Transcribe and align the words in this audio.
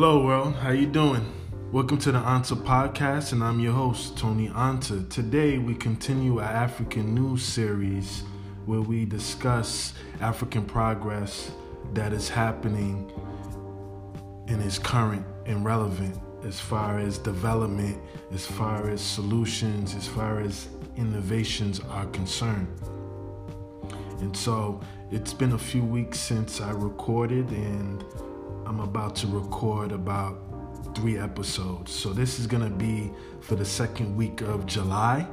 Hello 0.00 0.22
world, 0.24 0.54
how 0.54 0.70
you 0.70 0.86
doing? 0.86 1.26
Welcome 1.72 1.98
to 1.98 2.12
the 2.12 2.18
Answer 2.18 2.54
Podcast, 2.54 3.32
and 3.32 3.42
I'm 3.42 3.58
your 3.58 3.72
host, 3.72 4.16
Tony 4.16 4.48
Anta. 4.50 5.10
Today 5.10 5.58
we 5.58 5.74
continue 5.74 6.38
our 6.38 6.44
African 6.44 7.16
news 7.16 7.42
series 7.42 8.22
where 8.64 8.80
we 8.80 9.04
discuss 9.04 9.94
African 10.20 10.64
progress 10.64 11.50
that 11.94 12.12
is 12.12 12.28
happening 12.28 13.10
and 14.46 14.62
is 14.62 14.78
current 14.78 15.26
and 15.46 15.64
relevant 15.64 16.16
as 16.44 16.60
far 16.60 17.00
as 17.00 17.18
development, 17.18 18.00
as 18.32 18.46
far 18.46 18.88
as 18.88 19.00
solutions, 19.00 19.96
as 19.96 20.06
far 20.06 20.38
as 20.38 20.68
innovations 20.96 21.80
are 21.90 22.06
concerned. 22.06 22.68
And 24.20 24.36
so 24.36 24.80
it's 25.10 25.34
been 25.34 25.54
a 25.54 25.58
few 25.58 25.82
weeks 25.82 26.20
since 26.20 26.60
I 26.60 26.70
recorded, 26.70 27.50
and 27.50 28.04
I'm 28.68 28.80
about 28.80 29.16
to 29.16 29.26
record 29.28 29.92
about 29.92 30.36
three 30.94 31.16
episodes. 31.16 31.90
So 31.90 32.12
this 32.12 32.38
is 32.38 32.46
going 32.46 32.62
to 32.62 32.68
be 32.68 33.10
for 33.40 33.54
the 33.54 33.64
second 33.64 34.14
week 34.14 34.42
of 34.42 34.66
July. 34.66 35.26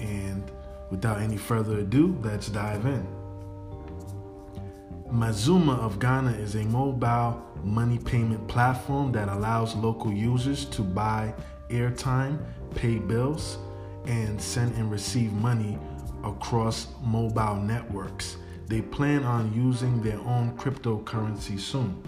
And 0.00 0.42
without 0.90 1.20
any 1.20 1.36
further 1.36 1.78
ado, 1.78 2.18
let's 2.20 2.48
dive 2.48 2.84
in. 2.84 3.06
Mazuma 5.08 5.74
of 5.74 6.00
Ghana 6.00 6.32
is 6.32 6.56
a 6.56 6.64
mobile 6.64 7.40
money 7.62 7.96
payment 7.96 8.48
platform 8.48 9.12
that 9.12 9.28
allows 9.28 9.76
local 9.76 10.12
users 10.12 10.64
to 10.64 10.82
buy 10.82 11.32
airtime, 11.68 12.44
pay 12.74 12.98
bills, 12.98 13.58
and 14.06 14.42
send 14.42 14.74
and 14.74 14.90
receive 14.90 15.32
money 15.32 15.78
across 16.24 16.88
mobile 17.04 17.54
networks. 17.54 18.36
They 18.66 18.82
plan 18.82 19.22
on 19.22 19.54
using 19.54 20.02
their 20.02 20.18
own 20.18 20.56
cryptocurrency 20.58 21.60
soon. 21.60 22.02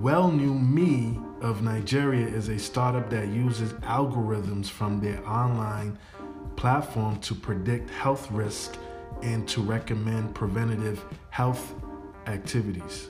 Well 0.00 0.30
Me 0.30 1.18
of 1.40 1.62
Nigeria 1.62 2.24
is 2.24 2.50
a 2.50 2.56
startup 2.56 3.10
that 3.10 3.26
uses 3.30 3.72
algorithms 3.82 4.68
from 4.68 5.00
their 5.00 5.26
online 5.28 5.98
platform 6.54 7.18
to 7.22 7.34
predict 7.34 7.90
health 7.90 8.30
risk 8.30 8.76
and 9.22 9.48
to 9.48 9.60
recommend 9.60 10.36
preventative 10.36 11.04
health 11.30 11.74
activities. 12.28 13.08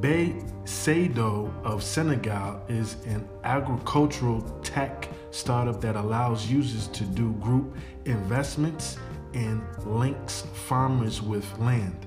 Bay 0.00 0.42
Sado 0.64 1.52
of 1.62 1.82
Senegal 1.82 2.62
is 2.66 2.94
an 3.04 3.28
agricultural 3.44 4.40
tech 4.62 5.10
startup 5.30 5.78
that 5.82 5.94
allows 5.94 6.50
users 6.50 6.88
to 6.88 7.04
do 7.04 7.32
group 7.32 7.76
investments 8.06 8.96
and 9.34 9.62
links 9.84 10.40
farmers 10.54 11.20
with 11.20 11.46
land. 11.58 12.06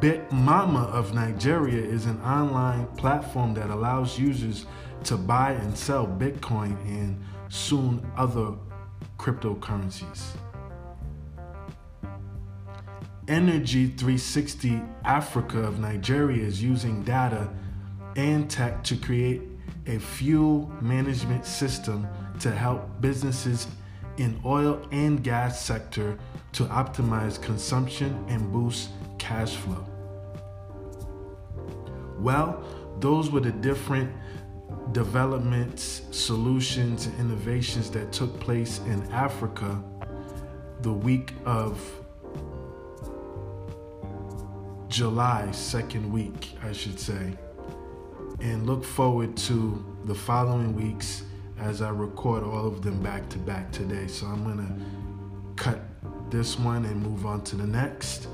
Bitmama 0.00 0.86
of 0.92 1.12
Nigeria 1.12 1.82
is 1.82 2.06
an 2.06 2.20
online 2.20 2.86
platform 2.96 3.52
that 3.54 3.68
allows 3.68 4.16
users 4.16 4.64
to 5.02 5.16
buy 5.16 5.52
and 5.52 5.76
sell 5.76 6.06
Bitcoin 6.06 6.76
and 6.86 7.20
soon 7.48 8.08
other 8.16 8.52
cryptocurrencies. 9.18 10.36
Energy 13.26 13.88
360 13.88 14.80
Africa 15.04 15.58
of 15.58 15.80
Nigeria 15.80 16.44
is 16.46 16.62
using 16.62 17.02
data 17.02 17.50
and 18.14 18.48
tech 18.48 18.84
to 18.84 18.96
create 18.96 19.42
a 19.88 19.98
fuel 19.98 20.72
management 20.80 21.44
system 21.44 22.06
to 22.38 22.52
help 22.52 23.00
businesses 23.00 23.66
in 24.18 24.40
oil 24.44 24.80
and 24.92 25.24
gas 25.24 25.60
sector 25.60 26.16
to 26.52 26.64
optimize 26.66 27.42
consumption 27.42 28.24
and 28.28 28.52
boost 28.52 28.90
cash 29.28 29.56
flow. 29.56 29.84
Well, 32.18 32.64
those 32.98 33.30
were 33.30 33.40
the 33.40 33.52
different 33.52 34.10
developments, 34.92 36.02
solutions, 36.12 37.04
and 37.06 37.20
innovations 37.20 37.90
that 37.90 38.10
took 38.10 38.40
place 38.40 38.78
in 38.86 39.02
Africa 39.12 39.84
the 40.80 40.92
week 40.92 41.34
of 41.44 41.78
July, 44.88 45.50
second 45.50 46.10
week, 46.10 46.56
I 46.64 46.72
should 46.72 46.98
say. 46.98 47.36
And 48.40 48.66
look 48.66 48.82
forward 48.82 49.36
to 49.48 49.84
the 50.06 50.14
following 50.14 50.74
weeks 50.74 51.24
as 51.58 51.82
I 51.82 51.90
record 51.90 52.44
all 52.44 52.66
of 52.66 52.80
them 52.80 53.02
back 53.02 53.28
to 53.30 53.38
back 53.38 53.72
today. 53.72 54.06
So 54.06 54.26
I'm 54.26 54.42
going 54.42 54.66
to 54.66 55.62
cut 55.62 55.82
this 56.30 56.58
one 56.58 56.86
and 56.86 57.02
move 57.02 57.26
on 57.26 57.42
to 57.42 57.56
the 57.56 57.66
next. 57.66 58.28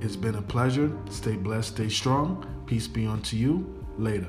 It's 0.00 0.16
been 0.16 0.36
a 0.36 0.42
pleasure. 0.42 0.92
Stay 1.10 1.36
blessed, 1.36 1.74
stay 1.74 1.88
strong. 1.88 2.46
Peace 2.66 2.86
be 2.86 3.06
unto 3.06 3.36
you. 3.36 3.66
Later. 3.98 4.28